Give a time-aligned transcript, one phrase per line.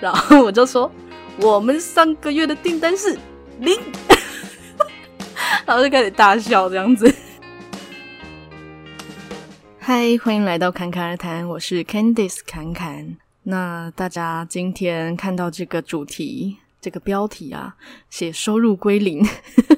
[0.00, 0.90] 然后我就说，
[1.40, 3.18] 我们上个月的订单是
[3.60, 3.78] 零，
[5.66, 7.12] 然后就开始大笑这样子。
[9.78, 13.16] 嗨，欢迎来到侃侃而谈，我是 Candice 侃侃。
[13.44, 17.74] 那大家今天看到这个主题，这个标题啊，
[18.08, 19.26] 写收入归零，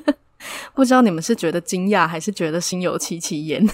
[0.74, 3.66] 不知道你们是觉得惊讶，还是觉得心有戚戚焉？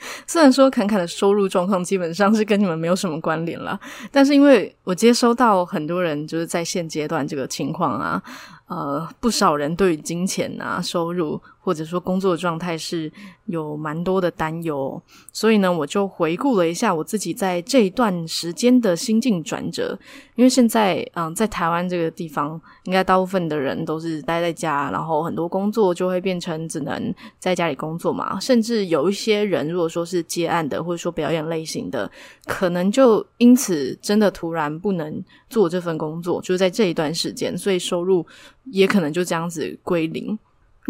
[0.26, 3.78] 虽然说侃侃的收入状况基本上是跟你们没有什么关联了，
[4.10, 8.22] 但是因为我接收到很多人就是在现阶段这个情况啊。
[8.68, 13.12] 呃，不少人对于金钱啊、收入或者说工作状态是
[13.44, 14.98] 有蛮多的担忧，
[15.34, 19.98] 所以呢，我就回顾了一下我自己在这一段时间的心境转折。
[20.34, 28.40] 因为现在，嗯、在台湾这个地方，应该大部分的人都是待在家，然后很多工作就会变成只能在家里工作嘛。
[28.40, 32.10] 甚至有一些人，如果说是接案的，或者说表演类型的，
[32.46, 38.24] 可能就因此真的突然不能做这份工作，就是在这一段时间，所以收入。
[38.70, 40.38] 也可能就这样子归零。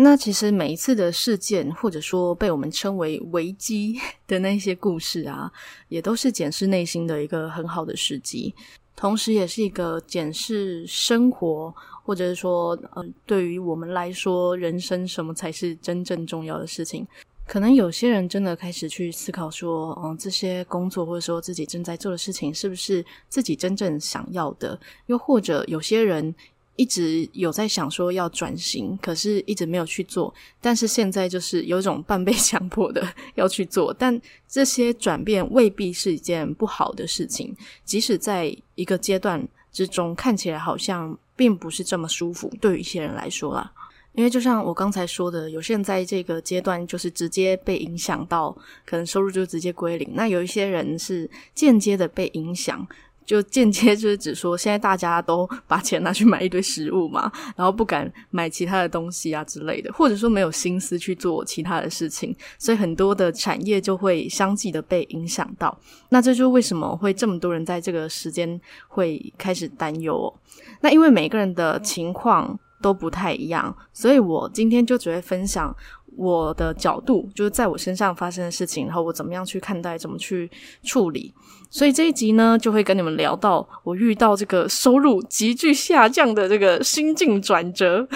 [0.01, 5.51] 那其实每一次的事件，或者说被我们称为危机的那些故事啊，
[5.89, 8.55] 也都是检视内心的一个很好的时机，
[8.95, 11.75] 同时也是一个检视生活，
[12.05, 17.05] 或者是说，呃，对于我们来说，人生什么才是真正重要的事情？
[17.45, 24.79] 可能有些人真的开始去思考说，嗯，这些工作或者说自己正在做的事情，是不是自己真正想要的？
[25.07, 26.33] 又或者有些人。
[26.79, 30.33] 一直有在想说要转型，可是一直没有去做。
[30.61, 37.53] 但是现在就是有种半被强迫的 要去做，但这些转变未必是一件不好的事情。
[37.85, 43.73] 即使在一个阶段之中看起来好像并不是这么舒服，对于一些人来说啦，
[44.13, 48.57] 因为就像我刚才说的，有些人在这个阶段就是直接被影响到，
[48.87, 50.09] 可能收入就直接归零。
[50.15, 52.87] 那有一些人是间接的被影响。
[53.29, 65.79] 就间接就是指说，现在大家都把钱拿去买一堆食物嘛，然后不敢买其他的东西啊之类的，或者说没有心思去做其他的事情，所以很多的产业就会相继的被影响到。
[66.09, 70.35] 那这就是为什么会这么多人在这个时间会开始担忧。
[70.81, 75.77] 那因为每个人的情况都不太一样，所以我今天就只会分享
[76.17, 80.51] 我的角度，就是在我身上发生的事情，然后我怎么样去看待，怎么去
[80.83, 81.35] 处理。
[81.71, 88.07] 所以这一集呢，就会跟你们聊到我遇到这个收入急剧下降的这个心境转折。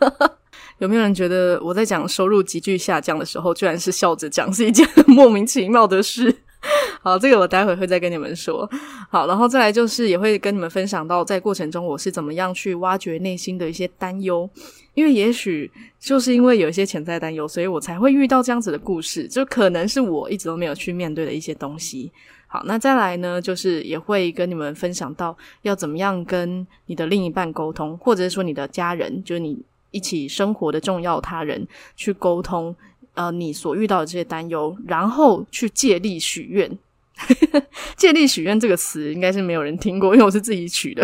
[0.78, 6.34] 有没有人觉得我在讲收入急剧下降的时候，居然是笑着讲，是一件莫名其妙的事？
[7.02, 8.68] 好，这个我待会会再跟你们说。
[9.08, 14.48] 好，然后再来就是也会跟你们分享到，在过程中我是怎么样去挖掘内心的一些担忧，
[14.94, 22.12] 因为也许就是因为有一些潜在担忧，所以我才会遇到这样子的故事，就可能是我一直都没有去面对的一些东西。
[22.48, 29.58] 好，那再来呢，就是也会跟你们分享到要怎么样跟你的另一半沟通，或者是说你的家人，就是你
[29.90, 32.74] 一起生活的重要他人去沟通，
[33.14, 36.70] 呃，你所遇到的这些担忧，然后去借力许愿。
[37.96, 41.02] 借力许愿这个词应该是没有人听过，因为我是自己取的。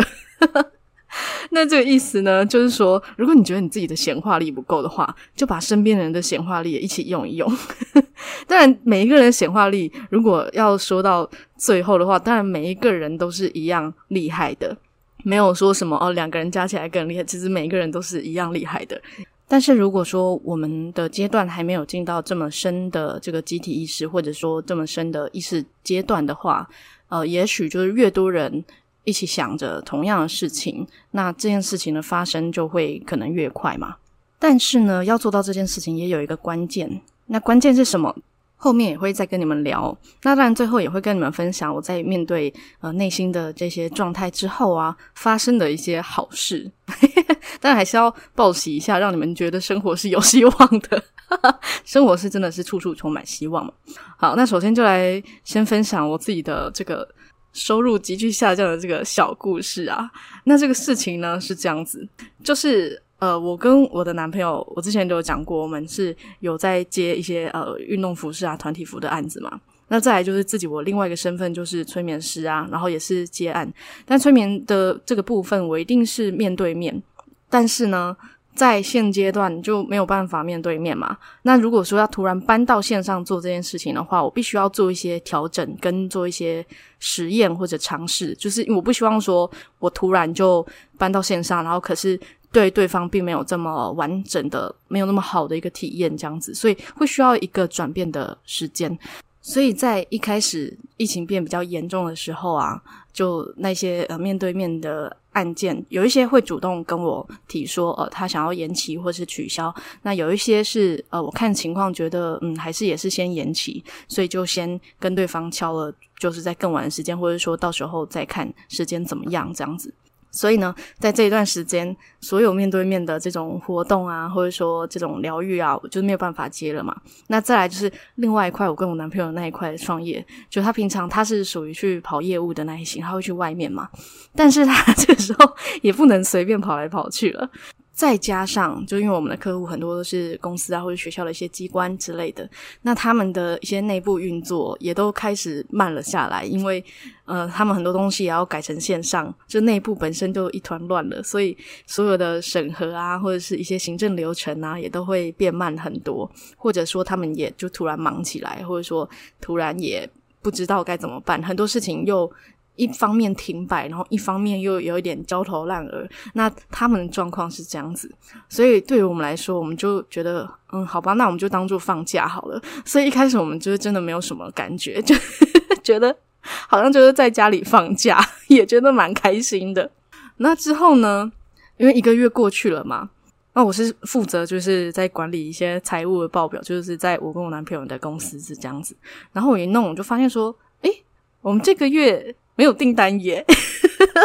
[1.51, 7.51] 那这个意思呢，就是说，如果你觉得你自己的显化力不够的话，就把身边人的显化力也一起用一用。
[8.47, 14.75] 当然，每一个人的显化力，如果要说到最后的话，当然每一个人都是一样厉害的，
[15.23, 17.23] 没有说什么哦，两个人加起来更厉害。
[17.23, 18.99] 其实每一个人都是一样厉害的。
[19.47, 26.67] 但是如果说我们的阶段还没有进到这么深的这个集体意识，或者说这么深的意识阶段的话，
[27.09, 28.63] 呃，也许就是越多人。
[29.03, 33.95] 一起想着同样的事情，那这件事情的发生就会可能越快嘛。
[34.39, 38.15] 但是呢，要做到这件事情也有一个关键，那关键是什么？
[38.55, 39.97] 后面也会再跟你们聊。
[40.21, 46.71] 那当然，最后也会跟你们分享我在面对呃内心的这些状态之后啊，发生的一些好事。
[47.59, 51.03] 但还是要报喜一下，让你们觉得生活是有希望的。
[51.83, 53.73] 生活是真的是处处充满希望嘛。
[54.17, 57.05] 好，那首先就来先分享我自己的这个。
[57.53, 60.11] 收入急剧下降的这个小故事啊，
[60.43, 62.05] 那这个事情呢是这样子，
[62.43, 69.61] 就是呃，我跟我的男朋友，我之前都有讲过，我们是有在接一些呃运动服饰啊、团体服的案子嘛。
[69.87, 73.71] 那再来就是自己我另外一个身份就是催眠师啊，然后也是接案，
[74.05, 77.01] 但催眠的这个部分我一定是面对面，
[77.49, 78.17] 但是呢。
[78.55, 81.17] 在现阶段就没有办法面对面嘛。
[81.41, 86.65] 那如果说要突然搬到线上做这件事情的话，我必须要做一些调整，跟做一些
[86.99, 88.33] 实验或者尝试。
[88.35, 90.65] 就是我不希望说我突然就
[90.97, 92.19] 搬到线上，然后可是
[92.51, 98.97] 对对方并没有这么完整的、没有那么好的一个体验这样子，所以会需要一个转变的时间。
[99.41, 109.73] 所以在一开始疫情变比较严重的时候啊，就那些呃面对面的案件，有一些会主动跟我提说，呃，他想要延期或是取消。
[110.01, 119.93] 那有一些是呃，我看情况觉得，嗯，还是也是先延期，所以就先跟对方敲了，就是在更晚的时间，或者说到时候再看时间怎么样这样子。
[120.33, 126.99] 所以呢，在这一段时间，所有面对面的这种活动啊，或者说这种疗愈啊，我就没有办法接了嘛。
[127.27, 133.87] 那再来就是另外一块，我跟我男朋友那一块创业，就他平常他是属于去跑业务的那一型，他会去外面嘛，
[134.35, 137.47] 但是他这个时候也不能随便跑来跑去了。
[137.93, 142.49] 再加上，就因为我们的客户很多都是公司啊或者学校的一些机关之类的，
[142.81, 146.83] 那他们的一些内部运作也都开始慢了下来，因为
[147.25, 151.55] 呃，他们很多东西也要改成线上，就内部本身就一团乱了，所以
[151.85, 159.07] 所有的审核啊或者是一些行政流程啊也都会变慢很多，或者说他们也就突然忙起来，或者说
[159.39, 160.09] 突然也
[160.41, 162.29] 不知道该怎么办，很多事情又。
[162.75, 166.07] 一方面停摆，然后一方面又有一点焦头烂额。
[166.33, 168.11] 那他们的状况是这样子，
[168.49, 172.59] 所以对于我们来说，我们就觉得，嗯，好吧，那我们就当做放假好了。
[172.83, 175.15] 所以一开始我们就是真的没有什么感觉，就
[175.83, 179.91] 觉得好像就是在家里放假，也觉得蛮开心的。
[180.37, 181.31] 那之后呢，
[181.77, 183.11] 因为一个月过去了嘛，
[183.53, 188.97] 那我是负责就是在管理一些财务的报表，就是在我跟我男朋友的公司是这样子。
[189.31, 191.03] 然后我一弄，我就发现说，诶，
[191.41, 192.35] 我们这个月。
[192.55, 193.45] 没有订单耶，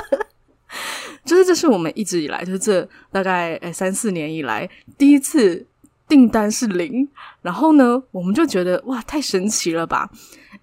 [1.24, 5.66] 就是这是我们一直以来，就是这大概诶三四年以来第一次
[6.06, 7.08] 订单是零。
[7.42, 10.10] 然后呢，我们就觉得哇，太神奇了吧！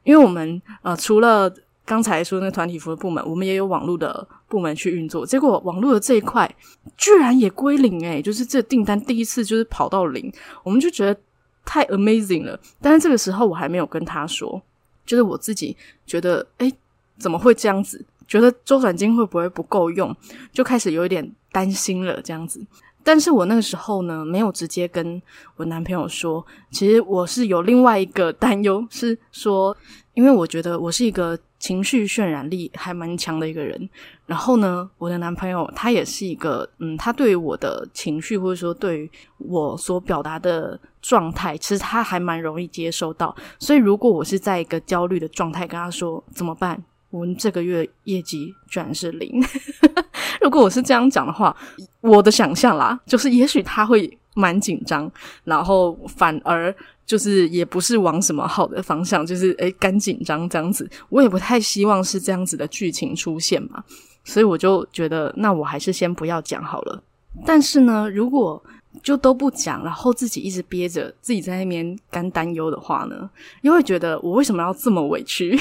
[0.03, 1.51] 因为我们呃除了
[1.83, 5.25] 刚才说那个团体服务部门，我们也有网络的部门去运作。
[5.25, 6.53] 结果网络的这一块
[6.97, 10.31] 居然也归零诶，就是这订单第一次就是跑到零，
[10.63, 11.19] 我们就觉得
[11.63, 12.59] 太 amazing 了。
[12.81, 14.61] 但是这个时候我还没有跟他说，
[15.05, 15.75] 就是我自己
[16.05, 16.71] 觉得诶
[17.17, 18.05] 怎么会这样子？
[18.27, 20.15] 觉得周转金会不会不够用？
[20.51, 22.65] 就开始有一点担心了，这样子。
[23.03, 25.21] 但是我那个时候呢，没有直接跟
[25.57, 26.43] 我男朋友说。
[26.71, 29.77] 其实我是有另外一个担忧，是说，
[30.15, 33.87] 因为我觉得我是一个情绪渲染力还蛮强的一个人。
[34.25, 43.35] 然后呢，我的男朋友他也是一个，嗯，他对于我的情绪或者说对于我所表达的状态，其实他还蛮容易接受到。
[43.59, 46.83] 所以如果我是在一个焦虑的状态跟他说怎么办？
[47.15, 49.41] 我们这个月业绩居然是零。
[50.41, 51.55] 如果我是这样讲的话，
[52.01, 55.09] 我的想象啦，就是也许他会蛮紧张，
[55.45, 56.75] 然后反而
[57.05, 60.89] 就是也不是往什么好的方向，就是诶干紧张这样子。
[61.07, 63.81] 我也不太希望是这样子的剧情出现嘛，
[64.25, 67.01] 所以我就觉得，那我还是先不要讲好了。
[67.45, 68.61] 但是呢，如果
[69.01, 73.29] 就都不讲，然后自己一直憋着，自己在那边干担忧的话呢，
[73.61, 75.57] 又会觉得我为什么要这么委屈？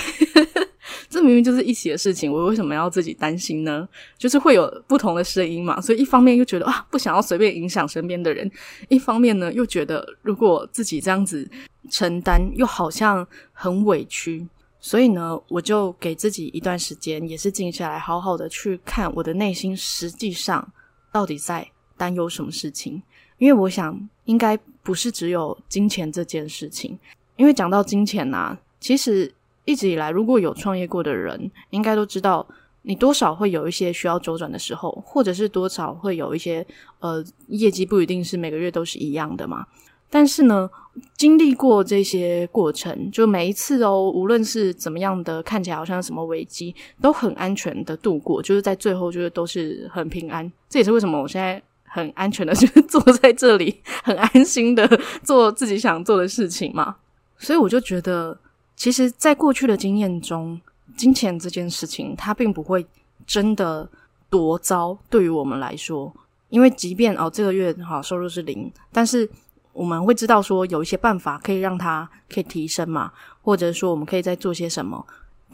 [1.09, 3.89] 这明明就是一起的事情，我为什么要自己担心呢？
[4.17, 8.49] 就是会有不同的声音嘛，所以一方面又觉得啊，不想要随便影响身边的人；
[8.89, 11.49] 一方面呢，又觉得如果自己这样子
[11.91, 14.47] 承担，又好像很委屈。
[14.81, 20.73] 所以呢，我就给自己一段时间，也是静下来，好好的去看我的内心，实际上
[21.13, 21.67] 到底在
[21.97, 23.03] 担忧什么事情。
[23.39, 26.99] 因为我想，应该不是只有金钱这件事情。
[27.37, 29.33] 因为讲到金钱呐，其实。
[29.65, 32.47] 一直以来，如果有创业过的人，应该都知道，
[32.83, 36.67] 你多少会有一些需要周转的时候，或者是多少会有一些
[37.01, 39.67] 呃业绩不一定是每个月都是一样的嘛。
[40.11, 40.71] 但是呢，
[41.17, 50.53] 经历过这些过程，就每一次哦，无论是怎么样的，看起来好像什么危机，都很安全的度过，就是在最后就是都是很平安。
[50.69, 54.87] 这也是为什么我现在很安全的，就是 坐在这里，很安心的
[55.23, 56.97] 做自己想做的事情嘛。
[57.39, 58.39] 所以我就觉得。
[58.77, 60.61] 其实，在过去的经验中，
[60.97, 62.87] 金钱这件事情，它并不会
[63.27, 63.89] 真的
[64.29, 64.99] 多糟。
[65.09, 66.13] 对于我们来说，
[66.49, 69.29] 因为即便哦，这个月好收入是零，但是
[69.73, 73.13] 我们会知道说有一些办法可以让它可以提升嘛，
[73.43, 75.07] 或者说我们可以再做些什么。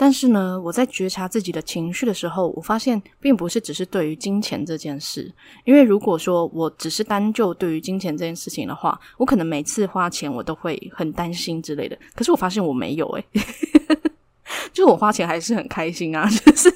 [0.02, 5.30] 但是呢，我在觉察自己的情绪的时候，我发现并不是只是对于金钱这件事。
[5.66, 11.94] 因为如果说我只是单就对于金钱这件事情的话，我可能每次花钱我都会很担心之类的。
[12.14, 13.98] 可是我发现我没有诶、欸，
[14.72, 16.72] 就我花钱还是很开心啊， 就是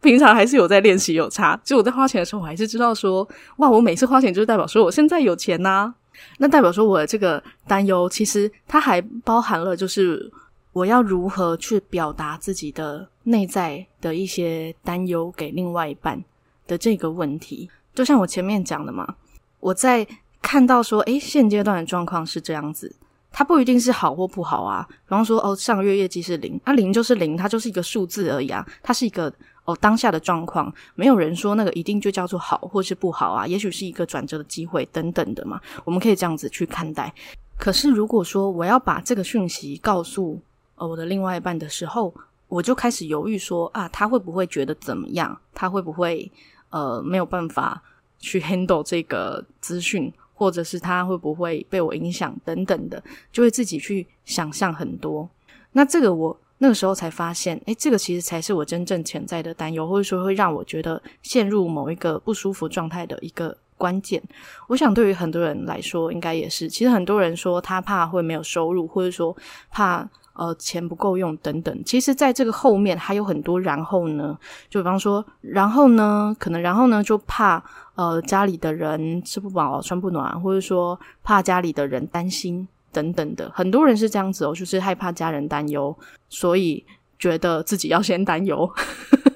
[0.00, 1.60] 平常还是有在练习有差。
[1.64, 5.94] 就我在花钱的时候，我还是知道说，哇，我每次花钱就是代表说我现在有钱呐、啊。
[6.38, 10.30] 那代表说我的这个担忧，其实它还包含了就是。
[10.78, 16.22] 我要如何去表达自己的内在的一些担忧给另外一半
[16.68, 17.68] 的这个问题？
[17.92, 19.16] 就像我前面讲的嘛，
[19.58, 20.06] 我在
[20.40, 22.94] 看到说，诶，现阶段的状况是这样子，
[23.32, 24.86] 它不一定是好或不好啊。
[24.88, 28.64] 比方说，哦，上个月业绩是零，那、零就是零，它就是一个数字而已啊。
[28.80, 29.32] 它是一个
[29.64, 33.44] 哦当下的状况，没有人说那个一定就叫做好或是不好啊。
[33.44, 35.60] 也许是一个转折的机会等等的嘛。
[35.84, 37.12] 我们可以这样子去看待。
[37.58, 40.40] 可是如果说我要把这个讯息告诉
[40.78, 42.14] 呃我的另外一半的时候，
[42.48, 45.38] 我就开始犹豫说啊，他会不会觉得怎么样？
[45.52, 46.30] 他会不会
[46.70, 47.82] 呃没有办法
[48.18, 50.12] 去 handle 这个资讯？
[50.34, 55.28] 或者是他会不会被我影响等等的，就会自己去想象很多。
[55.72, 64.22] 那这个我那个时候才发现，诶，这个其实才是我真正潜在的担忧，或者说会让我觉得陷入某一个不舒服状态的一个关键。
[64.68, 66.68] 我想对于很多人来说，应该也是。
[66.68, 69.36] 其实很多人说他怕会没有收入，或者说
[69.72, 70.08] 怕
[70.38, 71.84] 呃钱不够用等等。
[71.84, 74.38] 其实在这个后面还有很多然后呢，
[74.70, 77.62] 就比方说，然后呢，可能然后呢就怕。
[77.98, 85.92] 呃，家里的人吃不饱穿不暖，或者说怕家里的人担心等等的，很多人是这样子哦，就是害怕家人担忧，
[86.28, 86.84] 所以
[87.18, 88.72] 觉得自己要先担忧，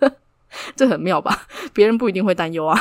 [0.77, 1.37] 这很妙吧？
[1.75, 2.81] 别人不一定会担忧啊。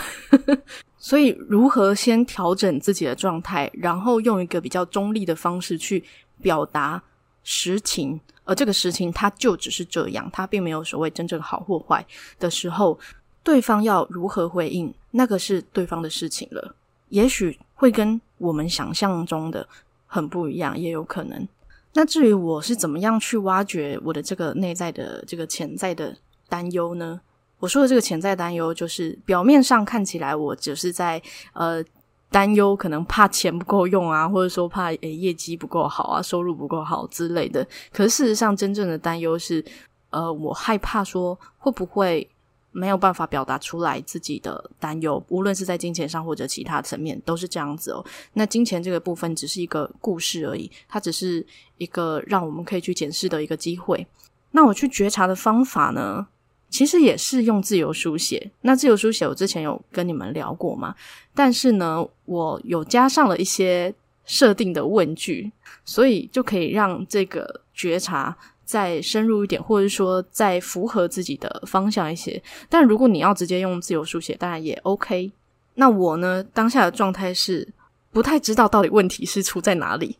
[1.00, 6.04] 所以，如何先调整自己的状态，然后用一个比较中立的方式去
[6.44, 7.02] 表达
[7.44, 12.06] 实情，而这个实情它就只是这样，它并没有所谓真正好或坏
[12.40, 13.00] 的时候。
[13.44, 16.76] 对方要如何回应，那个是对方的事情了。
[17.10, 19.68] 也许会跟我们想象中的
[20.06, 21.48] 很不一样，也有可能。
[21.94, 26.16] 那至于我是怎么样去挖掘我的这个内在的这个潜在的
[26.48, 27.20] 担忧呢？
[27.58, 31.20] 我说的这个潜在担忧，就是表面上看起来我只是在
[31.54, 31.84] 呃
[32.32, 37.64] 担忧，可能怕钱不够用啊， 或者说怕诶业绩不够好啊，收入不够好之类的。
[37.92, 39.64] 可是事实上，真正的担忧是，
[40.10, 42.28] 呃，我害怕说会不会。
[42.74, 48.02] 没有办法表达出来自己的担忧，无论是在金钱上或者其他层面，都是这样子哦。
[48.32, 51.46] 那金钱这个部分只是一个故事而已，它只是
[51.80, 54.08] 一个让我们可以去检视的一个机会。
[54.52, 56.26] 那我去觉察的方法呢，
[56.72, 58.50] 其实也是用自由书写。
[58.62, 60.96] 那自由书写我之前有跟你们聊过嘛，
[61.36, 63.94] 但是呢，我有加上了一些
[64.26, 65.52] 设定的问句，
[65.86, 68.36] 所以就可以让这个觉察。
[68.64, 72.42] 再深入一点，或者说再符合自己的方向一些。
[72.70, 75.30] 但如果你要直接用自由书写，当然也 OK。
[75.74, 77.68] 那我呢，当下的状态是
[78.14, 80.16] 不太知道到底问题是出在哪里，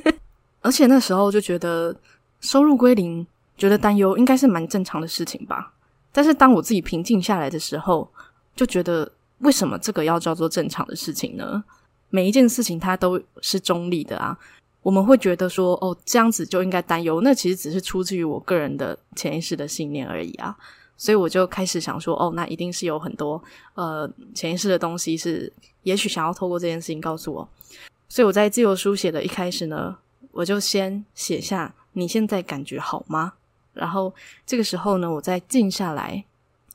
[0.62, 1.94] 而且那时候就觉得
[2.40, 3.26] 收入归零，
[3.58, 5.74] 觉得担忧应该是蛮正常的事情吧。
[6.12, 8.08] 但是当我自己平静下来的时候，
[8.54, 11.64] 就觉得为什么这个要叫做正常的事情呢？
[12.10, 14.38] 每一件事情它都是中立的啊。
[14.82, 20.54] 我们会觉得说，哦，这样子就应该担忧，那其实只是出自于我个人的潜意识的信念而已啊。
[20.96, 23.42] 所以我就开始想说，哦，那一定是有很多
[23.74, 25.50] 呃潜意识的东西是，
[25.84, 27.48] 也许想要透过这件事情告诉我。
[28.08, 29.96] 所以我在自由书写的一开始呢，
[30.32, 33.32] 我就先写下你现在感觉好吗？
[33.72, 34.12] 然后
[34.46, 36.24] 这个时候呢，我再静下来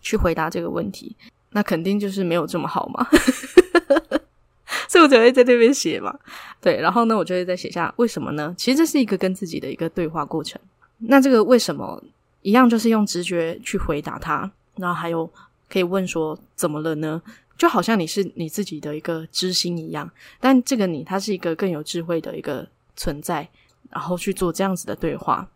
[0.01, 1.15] 去回答这个问题，
[1.51, 3.07] 那肯定就是没有这么好嘛。
[4.89, 6.17] 所以我就会在这边写嘛，
[6.61, 8.53] 对，然后呢，我就会再写下为什么呢？
[8.57, 10.59] 其实这是一个跟自己的一个对话过程。
[10.99, 12.01] 那这个为什么
[12.41, 15.29] 一样，就是用直觉去回答他，然后还有
[15.69, 17.21] 可以问说怎么了呢？
[17.57, 23.47] 就好像你是你自己的一个知心一样，但这个你他是一个更有智慧的一个存在，
[23.89, 25.47] 然后去做这样子的对话，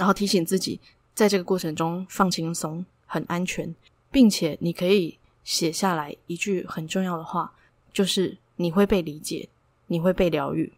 [0.00, 0.80] 然后提醒自己
[1.14, 3.74] 在这个过程中放轻松，很安全，
[4.10, 7.52] 并且你可以写下来一句很重要的话，
[7.92, 8.38] 就是。
[8.60, 9.48] 你会被理解，
[9.86, 10.70] 你会被疗愈。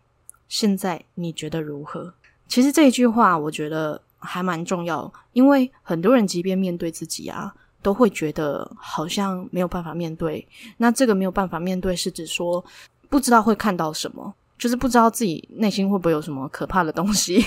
[0.49, 2.14] 现在你觉得如何？
[2.47, 7.52] 其实这一句话我觉得还蛮重要，因为很多人即便面对自己啊，
[7.83, 10.47] 都会觉得好像没有办法面对。
[10.76, 12.64] 那这个没有办法面对，是指说
[13.09, 17.45] 不知道会看到什么，就是不知道自己内心会不会有什么可怕的东西。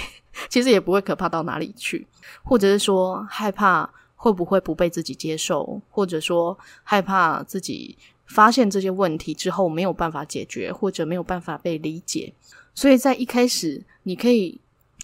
[0.50, 2.06] 其实也不会可怕到哪里去，
[2.44, 7.98] 或者是说害怕会不会不被自己接受，或者说害怕自己。
[8.26, 12.34] 发现这些问题之后没有办法解决，或者没有办法被理解，
[12.74, 14.60] 所以在一开始你可以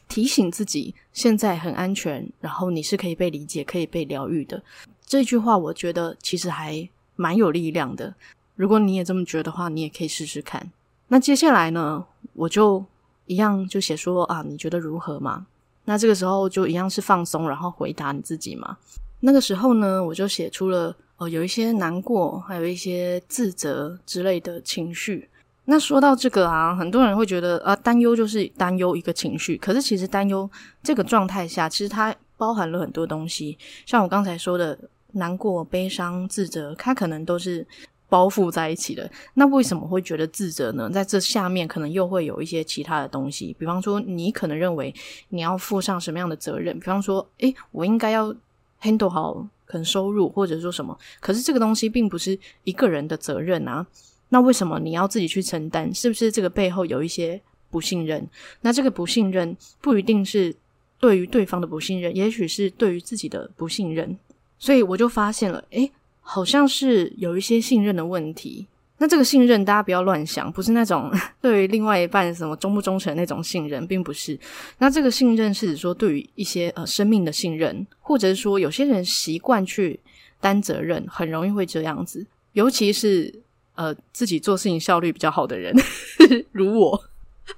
[0.10, 4.62] 提醒自己，现在很安全，然后你是可以被理解、可以被疗愈的。
[5.06, 8.14] 这句话我觉得其实还蛮有力量的。
[8.56, 10.72] 如果你也这么觉得的话，你也可以试试看。
[11.14, 12.02] 那接下来呢，
[12.32, 12.82] 我就
[13.26, 15.46] 一样就写说啊，你觉得如何嘛？
[15.84, 18.78] 那这个时候就一样是放松，然后回答你自己嘛。
[19.20, 20.96] 那个时候呢，我就写出了。
[21.18, 25.30] 哦，有一些难过，还有一些自责之类的情绪。
[25.66, 29.58] 那说到这个啊，很多人会觉得啊，担忧就是担忧一个情绪。
[29.58, 30.50] 可是其实担忧
[30.82, 33.56] 这个状态下，其实它包含了很多东西。
[33.86, 34.76] 像我刚才说的，
[35.12, 37.68] 难过、悲伤、自责，它可能都是
[38.12, 39.10] 包覆在一起的。
[39.36, 40.90] 那为什么会觉得自责呢？
[40.90, 44.94] 在这下面可能又会有一些其他的东西，比方说你可能认为
[45.30, 48.36] 你要负上什么样的责任，比方说，诶，我应该要
[48.82, 53.88] handle 好可能收入或者说什么，可是这个东西并不是一个人的责任啊。
[54.28, 55.94] 那为什么你要自己去承担？
[55.96, 58.28] 是不是这个背后有一些不信任？
[58.60, 60.54] 那这个不信任不一定是
[61.00, 64.18] 对于对方的不信任，也许是对于自己的不信任。
[64.60, 65.90] 所以我就发现了，诶。
[66.22, 68.68] 好像是有一些信任的问题。
[68.98, 71.12] 那这个信任，大家不要乱想，不是那种
[71.42, 74.40] 对于另外一半什么忠不忠诚那种信任，并不是。
[74.78, 80.00] 那这个信任是指说，对于一些呃生命的信任，或者是说有些人习惯去
[80.40, 82.24] 担责任，很容易会这样子。
[82.54, 83.34] 尤其是
[83.74, 85.76] 呃自己做事情效率比较好的人，
[86.54, 87.04] 如我，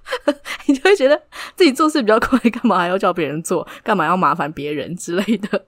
[0.68, 1.22] 你就会觉得
[1.58, 3.68] 自己做事比较快，干嘛还要叫别人做？
[3.84, 5.66] 干嘛要麻烦别人之类的，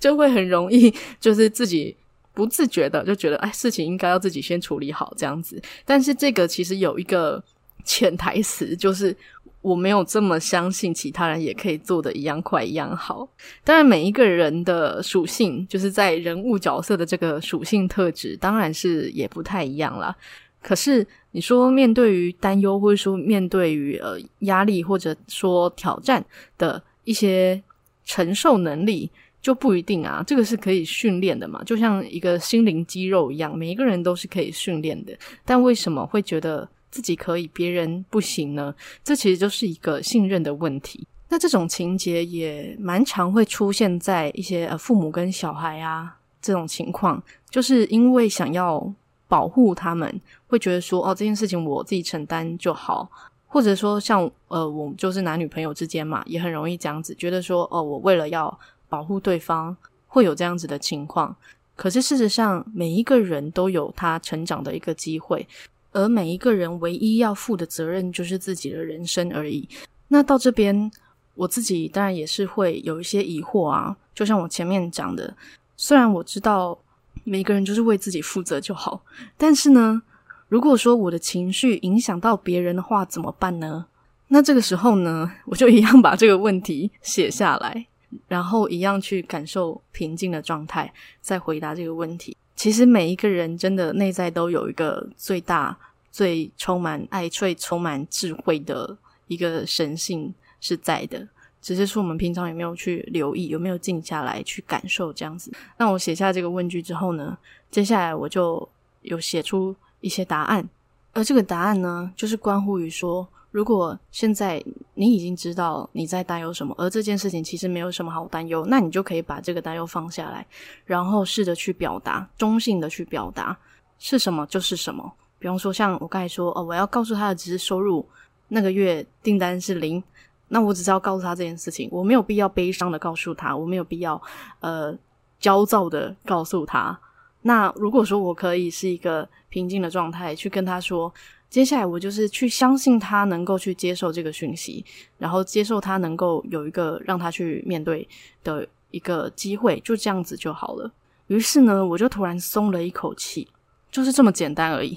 [0.00, 1.96] 就会很容易就是自己。
[2.34, 5.60] 不自觉的就觉得，哎，事情应该要自己先处理好这样子。
[5.84, 7.42] 但是这个其实有一个
[7.84, 9.14] 潜台词，就是
[9.60, 13.28] 我没有这么相信其他人也可以做的一样快一样好。
[13.62, 20.16] 当然，每一个人的属性，就是在人物角色的这个属性特质，当然是也不太一样啦。
[20.62, 26.24] 可是你说面对于担忧，或者说面对于呃压力，或者说挑战
[26.56, 27.62] 的一些
[28.04, 29.10] 承受能力。
[29.42, 35.12] 就不一定啊，这个是可以训练的嘛，就像一个心灵肌肉一样，每一个人都是可以训练的。
[35.44, 38.72] 但为什么会觉得自己可以，别人不行呢？
[39.02, 41.04] 这其实就是一个信任的问题。
[41.28, 47.20] 那这种情节也蛮常会出现在一些呃父母跟小孩啊这种情况，
[47.50, 48.94] 就是因为想要
[49.26, 53.10] 保护他们，会觉得说哦，这件事情我自己承担就好，
[53.46, 58.56] 或者说像呃我们就是男女朋友之间嘛，也很容易这样子觉得说哦，我为了要
[58.92, 59.74] 保护对方
[60.06, 61.34] 会有这样子的情况，
[61.74, 65.48] 可是事实上，每一个人都有他成长的一个机会，
[65.92, 69.66] 而每一个人唯一要负的责任就是自己的人生而已。
[70.08, 70.92] 那到这边，
[71.34, 73.96] 我自己当然也是会有一些疑惑啊。
[74.14, 75.34] 就像我前面讲的，
[75.74, 76.78] 虽然我知道
[77.24, 79.02] 每个人就是为自己负责就好，
[79.38, 80.02] 但是呢，
[80.48, 83.86] 如果说我的情绪影响到别人的话，怎么办呢？
[84.28, 87.86] 那这个时候呢，我就一样把这个问题写下来。
[88.28, 92.36] 然后一样去感受平静的状态，再回答这个问题。
[92.54, 95.76] 其实每一个人真的内在都有一个最大、
[96.10, 98.96] 最充满爱、最充满智慧的
[99.26, 101.26] 一个神性是在的，
[101.60, 105.52] 只是说我们平常有没有去留意，有没有静下来去感受这样子。
[105.78, 107.36] 那我写下这个问句之后呢，
[107.70, 108.68] 接下来我就
[109.00, 110.68] 有写出一些答案，
[111.12, 113.28] 而这个答案呢，就是关乎于说。
[113.52, 120.46] 如果现在你已经知道你在担忧什么，而这件事情其实没有什么好担忧，那你就可以把这个担忧放下来，
[120.86, 123.54] 然后试着去表达，中性的去表达
[123.98, 125.12] 是什么就是什么。
[125.38, 128.08] 比方说，像我刚才说，哦，我要告诉他的只是收入
[128.48, 130.02] 那个月订单是零，
[130.48, 134.20] 那我只是要告诉他这件事情，我没有必要悲伤的告诉他，我没有必要
[134.60, 134.96] 呃
[135.38, 136.98] 焦躁的告诉他。
[137.42, 141.12] 那如果说我可以是一个平静的状态去跟他说。
[141.52, 144.82] 接下来我就是去相信他能够去接受这个讯息，
[145.18, 148.08] 然后接受他能够有一个让他去面对
[148.42, 150.90] 的一个机会，就这样子就好了。
[151.26, 153.46] 于是呢，我就突然松了一口气，
[153.90, 154.96] 就是这么简单而已。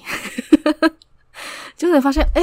[1.76, 2.42] 就是发现，诶，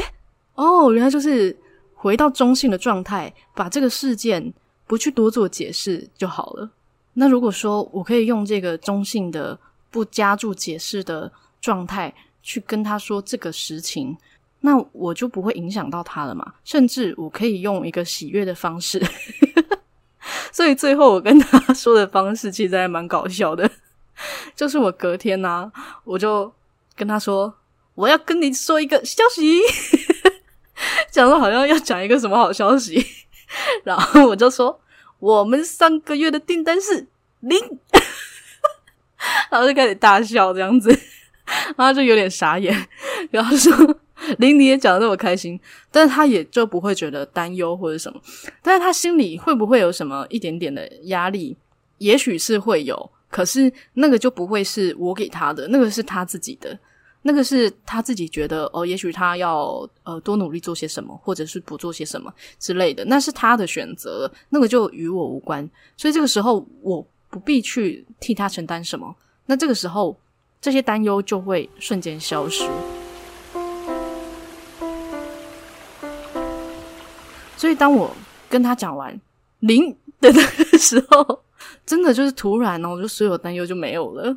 [0.54, 1.58] 哦，原来就是
[1.96, 4.54] 回到中性的状态，把这个事件
[4.86, 6.70] 不去多做解释就好了。
[7.14, 12.14] 那如果说我可以用这个中性的、不加注解释的状态。
[12.44, 14.16] 去跟他说这个实情，
[14.60, 16.54] 那我就不会影响到他了嘛。
[16.64, 19.02] 甚至我可以用一个喜悦的方式，
[20.52, 23.68] 所以最后我跟他说的方式其实还蛮搞笑的，
[24.56, 25.72] 就是我隔天呢、啊，
[26.04, 26.54] 我就
[26.96, 27.52] 跟他说
[27.96, 29.62] 我要跟你说一个消息，
[31.10, 33.04] 讲的好像要讲一个什么好消息，
[33.84, 34.80] 然后我就说
[35.20, 37.08] 我们上个月的订单是
[37.40, 37.58] 零，
[39.50, 40.98] 然后就开始大笑这样子。
[41.76, 42.74] 然 后就有点傻眼，
[43.30, 43.74] 然后说
[44.38, 45.60] 林妮也讲得那么开心，
[45.92, 48.22] 但是他也就不会觉得担忧或者什么，
[48.62, 51.56] 但是他心里会不会有什么一点点的压力？
[51.98, 56.78] 也许是会有，可是那个就不会是我给他的，那个是他自己的，
[57.24, 69.14] 那个是他自己觉得哦，也许他要呃多努力做些什么，或者是不做些什么之类的，那是他的选择，那个就与我无关，所以这个时候我不必去替他承担什么，
[69.46, 70.18] 那这个时候。
[70.64, 72.66] 这些担忧就会瞬间消失，
[77.58, 78.16] 所以当我
[78.48, 79.20] 跟他讲完
[79.60, 81.44] 零的那个时候，
[81.86, 84.34] 真的就是突然哦，我就所有担忧就没有了。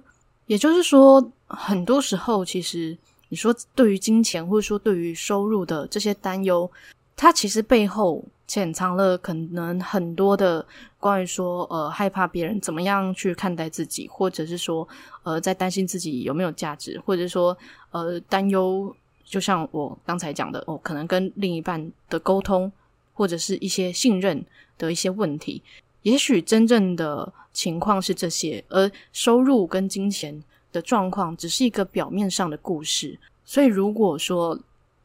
[0.46, 6.68] 也就是说，很多时候其实你说对于金钱或者说对于收入的这些担忧，
[7.14, 10.64] 它其实背后潜藏了可能很多的
[11.00, 14.86] 关于说呃害怕别人怎么样去看待自己，或者是说
[15.24, 17.56] 呃在担心自己有没有价值，或者说
[17.90, 22.70] 呃担忧，就像我刚才讲的哦，可能跟另一半的沟通
[23.12, 24.44] 或者是一些信任
[24.78, 25.62] 的一些问题。
[26.02, 33.18] 也许真正的情况是这些，而收入跟金钱的状况只是一个表面上的故事。
[33.44, 34.56] 所以，如果说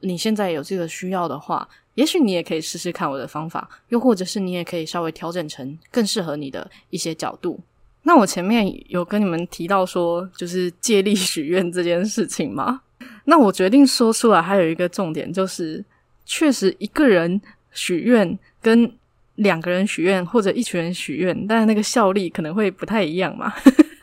[0.02, 7.60] 你现在有这个需要的话，也许你也可以试试看我的方法，又或者是你也可以稍微调整成更适合你的一些角度。
[8.04, 12.82] 那我前面有跟你们提到说，就是借力许愿这件事情嘛。
[13.26, 15.84] 那我决定说出来，还有一个重点就是，
[16.26, 17.40] 确实一个人
[17.72, 18.92] 许愿跟
[19.36, 23.54] 两个人许愿或者一群人许愿，但那个效力可能会不太一样嘛。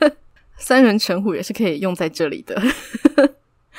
[0.56, 2.60] 三人成虎也是可以用在这里的。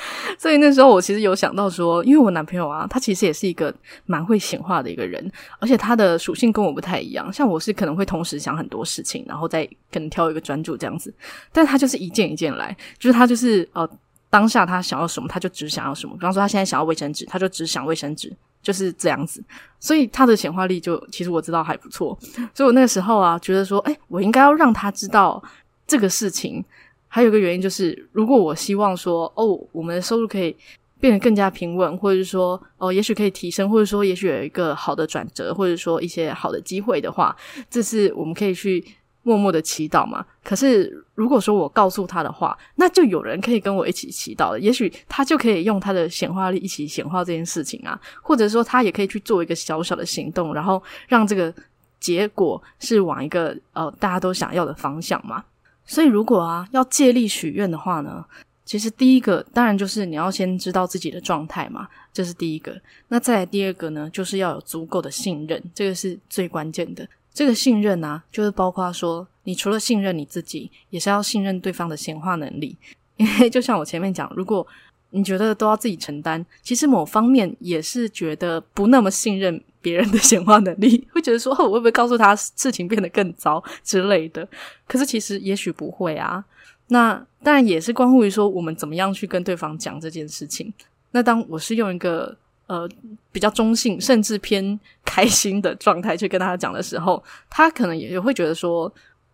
[0.38, 3.74] 所以那时候我其实有想到说，因为我男朋友啊，他其实也是一个
[4.06, 7.32] 蛮会显化的一个人，而且他的属性跟我不太一样。
[7.32, 11.12] 像我是可能会同时想很多事情，然后再可能挑一个专注这样子，
[11.52, 13.88] 但他就是一件一件来，就是他就是呃
[14.28, 16.14] 当下他想要什么，他就只想要什么。
[16.14, 18.34] 比方说他现在想要卫生纸，他就只想卫生纸。
[18.62, 19.42] 就是这样子，
[19.78, 22.14] 所以他的显化力就其实我知道还不错，
[22.52, 25.42] 所以我那个时候啊觉得说，哎，我应该要让他知道
[25.86, 26.62] 这个事情。
[27.12, 30.56] 还有一个原因就是，如果我希望说，哦，我们的收入可以
[30.98, 37.36] 变得更加平稳，或者是说，哦，也许可以提升，或者说，也许有一个好的转折，或者说一些好的机会的话，
[37.68, 38.82] 这是我们可以去。
[39.22, 44.58] 默默的祈祷嘛，可是如果说我告诉他的话，那就有人可以跟我一起祈祷了。
[44.58, 51.52] 也许他就可以用他的显化力一起显化这件事情啊，或者说他也可以去做一个小小的行动，然后让这个
[52.00, 55.44] 结果是往一个呃大家都想要的方向嘛。
[55.90, 58.24] 所以如果啊要借力许愿的话呢，
[58.64, 62.80] 其实第一个当然就是你要先知道自己的状态嘛，这是第一个。
[63.08, 67.04] 那再来第二个呢，就是要有足够的信任，这个是最关键的。
[67.34, 72.76] 这个信任啊，就是包括说，你除了信任你自己，也是要信任对方的显化能力。
[73.16, 74.64] 因为就像我前面讲，如果
[75.10, 84.46] 你觉得都要自己承担，其实某方面也是觉得不那么信任别人的显化能力， 会觉得说，哦，我会不会告诉他事情变得更糟之类的？
[84.86, 86.44] 可是其实也许不会啊。
[86.88, 90.72] 那当然也是关乎于说，我们怎么样去跟对方讲这件事情。
[91.12, 92.36] 那当我是用一个。
[92.70, 92.88] 呃，
[93.32, 98.88] 比较中性，甚至偏开心的状态去跟他讲的时候，他可能也会觉得说，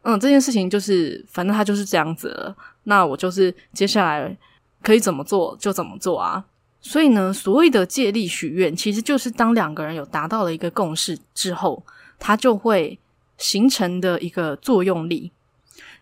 [0.05, 4.35] 嗯，这件事情就是，反正他就是这样子了，那我就是接下来
[4.83, 6.43] 可以怎么做就怎么做啊。
[6.89, 11.83] 所以呢，所谓的借力许愿，其实就是当两个人有达到了一个共识之后，
[12.19, 12.99] 它就会
[13.37, 15.33] 形成的一个作用力。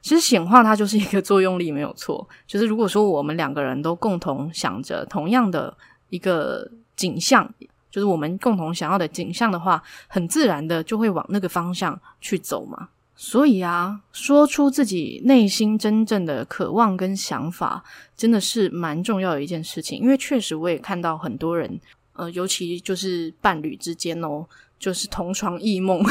[0.03, 2.29] 其实显化它就是一个作用力，没有错。
[2.47, 5.77] 就是如果说我们两个人都共同想着同样的
[6.11, 6.71] 一个。
[6.97, 7.53] 景象
[7.91, 12.89] 就是我们共同想要的景象的话，很自然的就会往那个方向去走嘛。
[13.17, 17.85] 所以啊，说出自己内心真正的渴望跟想法，
[18.17, 20.01] 真的是蛮重要的一件事情。
[20.01, 21.81] 因为确实我也看到很多人，
[22.15, 24.45] 呃，尤其就是伴侣之间哦，
[24.79, 26.05] 就是同床异梦，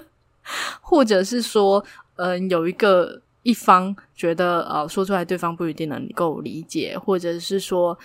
[0.82, 1.84] 或者是说，
[2.16, 7.98] 嗯、呃，有一个一方觉得呃，说出来对方不一定能够理解，或者是说。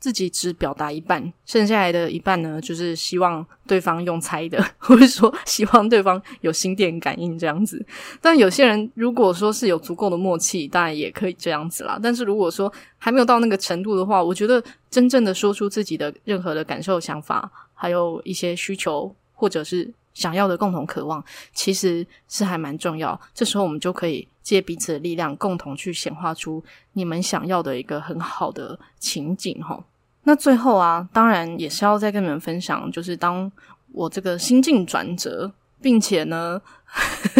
[0.00, 7.84] 自己只表达一半，剩下来的一半呢，就是希望对方用猜的， 或者说希望对方有心电感应这样子。
[8.20, 12.00] 但有些人如果说是有足够的默契，当然也可以这样子啦。
[12.02, 23.20] 但是如果说还没有到那个程度的话，我觉得真正的说出自己的任何的感受、想法，还有一些需求，或者是想要的共同渴望，其实是还蛮重要。
[23.34, 26.60] 这时候我们就可以借彼此的力量，共同去显化出
[26.94, 29.80] 你们想要的一个很好的情景，哈。
[30.24, 33.48] 那最后啊，当然也是要再跟你们分享，就是当
[33.92, 36.60] 我这个心境转折，并且呢，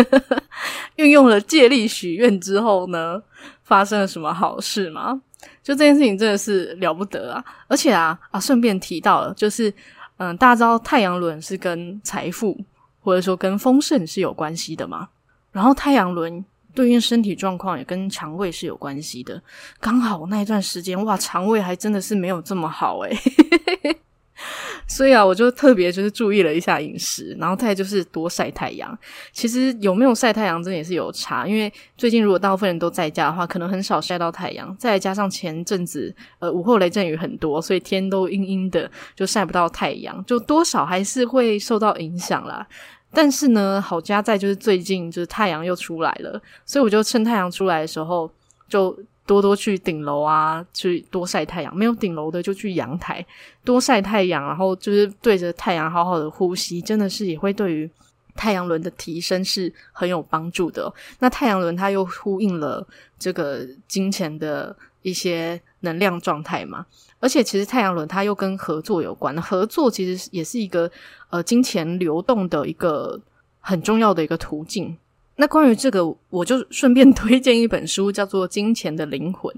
[0.94, 3.20] 运用了借力许愿之后呢，
[3.64, 5.20] 发生了什么好事吗？
[5.64, 7.44] 就这件事情真的是了不得啊！
[7.66, 9.75] 而且啊啊，顺便提到了，就是
[10.18, 12.57] 嗯，大家知道太阳轮是跟财富
[13.01, 15.09] 或者说跟丰盛是有关系的嘛？
[15.51, 16.44] 然后太阳轮。
[16.74, 19.42] 对应身体状况也跟肠胃是有关系的，
[19.80, 23.16] 刚好那一段时间，哇，肠胃还真的是没有这么好诶
[24.88, 28.98] 所以啊，我就特别就是注意了一下饮食，然后再就是多晒太阳。
[29.33, 34.74] 其实有没有晒太阳，真的也是有差，因为最近如果大部分人都在家的话，可能很少晒到太阳。
[34.78, 42.66] 再加上前阵子呃午后雷阵雨很多，所以天都阴阴的，就晒不到太阳，就多少还是会受到影响啦。
[43.12, 48.31] 但是呢，好家在就是最近就是太阳又出来了，所以我就趁太阳出来的时候，
[48.68, 48.96] 就
[49.27, 51.77] 多多去顶楼啊，去多晒太阳。
[51.77, 53.25] 没有顶楼的就去阳台
[53.64, 57.90] 多晒太阳，然后就是对着太阳好好的呼吸，真的是也会对于
[58.37, 60.92] 太阳轮的提升是很有帮助的。
[61.18, 62.87] 那太阳轮它又呼应了
[63.18, 66.87] 这个金钱的一些能量状态嘛，
[67.18, 70.90] 而且其实太阳轮它又跟合作有关，合作其实也是一个
[71.30, 73.20] 呃金钱流动的一个
[73.60, 74.96] 很重要的一个途径。
[75.36, 79.50] 那关于这个，我就顺便 推荐一本书，叫做《金钱的灵魂》。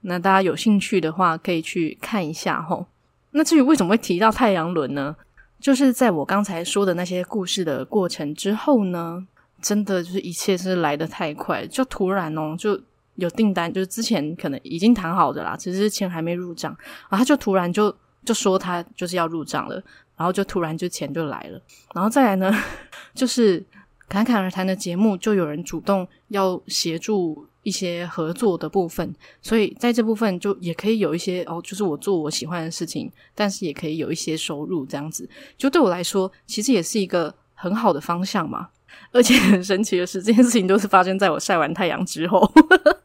[0.00, 2.86] 那大家有兴趣的话，可以去看一下齁。
[3.32, 5.14] 那至于为什么会提到太阳轮呢？
[5.60, 9.26] 就是在我刚才说的那些故事的过程之后呢，
[9.60, 12.78] 真的就是一切是来得太快，就突然哦，就
[13.16, 16.74] 有订单，就是之前可能已经谈好的啦，只是钱还没入账，
[17.08, 19.82] 然后他就突然就就说他就是要入账了，
[20.16, 21.60] 然后就突然就钱就来了，
[21.94, 22.52] 然后再来呢，
[23.14, 23.64] 就是。
[24.08, 38.68] 侃侃而谈的节目，就有人主动要协助一些合作的部分，所以在这部分就也可以有一些哦，就是我做我喜欢的事情，但是也可以有一些收入，这样子就对我来说，其实也是一个很好的方向嘛。
[39.10, 42.48] 而且很神奇的是，这件事情都是发生在我晒完太阳之后，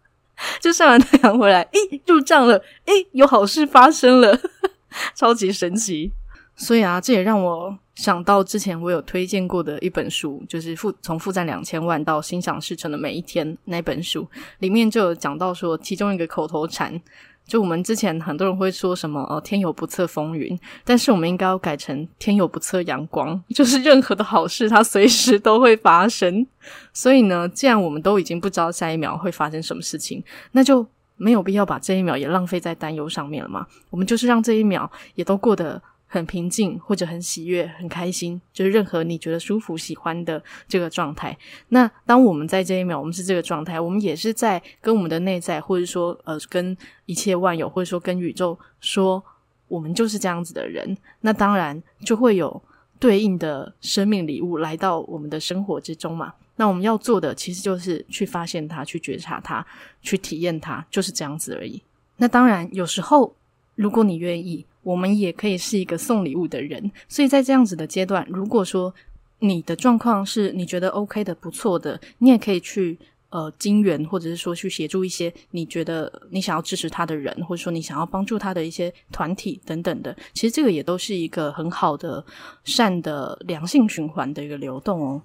[0.62, 4.39] 就晒完太阳回来，诶，入账了，诶，有好事发生了，
[5.17, 6.12] 超级神奇。
[6.56, 14.28] 所以啊，这也让我想到之前我有推荐过的一本书，就是负从负债两千万到心想事成的每一天那本书，
[14.60, 17.02] 里面就有讲到说，其中一个口头禅，
[17.48, 26.46] 就我们之前很多人会说什么哦，天有不测风云，但是我们应该要改成天有不测阳光， 就是任何的好事它随时都会发生。
[26.94, 30.86] 所以呢，既然我们都已经不知道下一秒会发生什么事情，那就
[31.18, 33.66] 没有必要把这一秒也浪费在担忧上面了嘛。
[33.90, 35.82] 我们就是让这一秒也都过得。
[36.13, 41.36] 很平静，或者很喜悦、很开心，就是任何你觉得舒服、喜欢的这个状态。
[41.69, 49.24] 那当我们在这一秒，我们是这个状态，我们也是在跟我们的内在，或者说呃，跟一切万有，或者说跟宇宙说，
[49.69, 50.97] 我们就是这样子的人。
[51.21, 52.62] 那当然就会有
[53.00, 56.34] 对应的生命礼物来到我们的生活之中嘛。
[56.58, 59.65] 那我们要做的其实就是去发现它，去觉察它，
[60.02, 61.82] 去体验它，就是这样子而已。
[62.17, 63.34] 那当然，有时候
[63.76, 64.65] 如果你愿意。
[64.84, 68.94] 我们也可以是一个送礼物的人，所以在这样子的阶段，如果说
[69.39, 72.98] 你的状况是你觉得 OK 的、不错的，你也可以去
[73.30, 80.15] 呃金援，或者是说去协助一些你觉得你想要支持他的人，或者说你想要帮助他的一些团体等等的。
[80.34, 82.24] 其实这个也都是一个很好的
[82.63, 85.22] 善的良性循环的一个流动哦。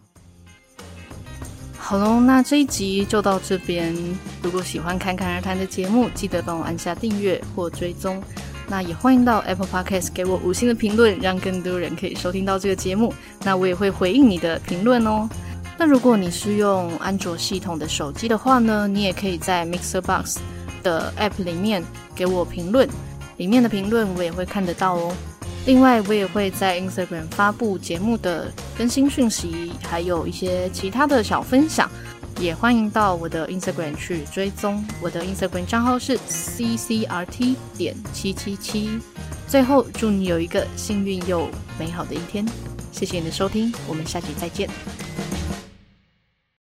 [1.78, 3.94] 好喽，那这一集就到这边。
[4.42, 8.22] 如果喜欢侃侃而谈的节目，记得帮我按下订阅或追踪。
[8.68, 13.14] 那也欢迎到 Apple Podcast 给我五星的评论，让更多人可以收听到这个节目。
[13.44, 15.28] 那我也会回应你的评论哦。
[15.78, 20.38] 那如果你是用安卓系统的手机的话呢，你也可以在 Mixer Box
[20.82, 22.88] 的 App 里面给我评论，
[23.36, 25.12] 里面的评论我也会看得到哦。
[25.66, 31.90] 另外，我也会在 Instagram 发布节目的更新讯息，还有一些其他的小分享。
[32.38, 39.00] 也欢迎到我的 Instagram 去追踪，我的 Instagram 账号是 ccrt 点七七七。
[39.48, 42.46] 最后，祝你有一个幸运又美好的一天。
[42.92, 44.68] 谢谢你的收听，我们下期再见。